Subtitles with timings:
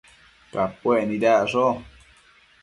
[0.51, 1.65] Capuec nidacsho